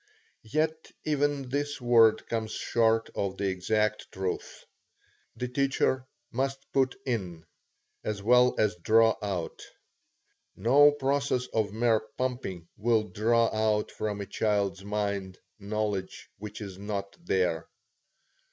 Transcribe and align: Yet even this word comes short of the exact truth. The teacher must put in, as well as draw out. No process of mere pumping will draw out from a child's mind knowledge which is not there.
Yet 0.49 0.91
even 1.05 1.49
this 1.49 1.79
word 1.79 2.25
comes 2.27 2.53
short 2.53 3.11
of 3.13 3.37
the 3.37 3.49
exact 3.49 4.11
truth. 4.11 4.65
The 5.35 5.47
teacher 5.47 6.07
must 6.31 6.57
put 6.73 6.95
in, 7.05 7.45
as 8.03 8.23
well 8.23 8.55
as 8.57 8.75
draw 8.77 9.15
out. 9.21 9.61
No 10.55 10.91
process 10.91 11.45
of 11.53 11.71
mere 11.71 11.99
pumping 12.17 12.67
will 12.77 13.03
draw 13.03 13.53
out 13.55 13.91
from 13.91 14.21
a 14.21 14.25
child's 14.25 14.83
mind 14.83 15.37
knowledge 15.59 16.31
which 16.39 16.61
is 16.61 16.79
not 16.79 17.15
there. 17.23 17.67